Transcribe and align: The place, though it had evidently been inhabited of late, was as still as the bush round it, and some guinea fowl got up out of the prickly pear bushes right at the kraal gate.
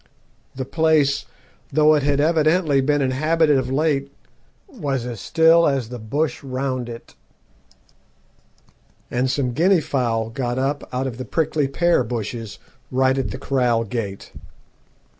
The 0.55 0.65
place, 0.65 1.27
though 1.71 1.93
it 1.93 2.01
had 2.01 2.19
evidently 2.19 2.81
been 2.81 3.03
inhabited 3.03 3.55
of 3.59 3.69
late, 3.71 4.11
was 4.67 5.05
as 5.05 5.19
still 5.21 5.67
as 5.67 5.89
the 5.89 5.99
bush 5.99 6.41
round 6.41 6.89
it, 6.89 7.13
and 9.11 9.29
some 9.29 9.51
guinea 9.53 9.79
fowl 9.79 10.31
got 10.31 10.57
up 10.57 10.89
out 10.91 11.05
of 11.05 11.19
the 11.19 11.25
prickly 11.25 11.67
pear 11.67 12.03
bushes 12.03 12.57
right 12.89 13.15
at 13.15 13.29
the 13.29 13.37
kraal 13.37 13.83
gate. 13.83 14.31